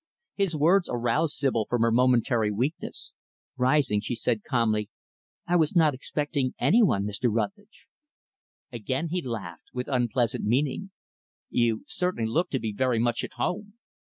His 0.33 0.55
words 0.55 0.89
aroused 0.91 1.35
Sibyl 1.35 1.67
from 1.69 1.83
her 1.83 1.91
momentary 1.91 2.49
weakness. 2.51 3.13
Rising, 3.55 4.01
she 4.01 4.15
said 4.15 4.43
calmly, 4.43 4.89
"I 5.45 5.55
was 5.55 5.75
not 5.75 5.93
expecting 5.93 6.55
any 6.57 6.81
one, 6.81 7.03
Mr. 7.05 7.31
Rutlidge." 7.31 7.85
Again 8.71 9.09
he 9.09 9.21
laughed 9.21 9.69
with 9.75 9.87
unpleasant 9.87 10.43
meaning. 10.43 10.89
"You 11.51 11.83
certainly 11.85 12.25
look 12.27 12.49
to 12.49 12.59
be 12.59 12.73
very 12.73 12.97
much 12.97 13.23
at 13.23 13.33
home." 13.33 13.75